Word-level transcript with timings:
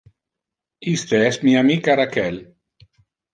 Iste 0.93 1.19
es 1.27 1.37
mi 1.43 1.53
amica 1.61 1.95
Rachel. 2.01 2.41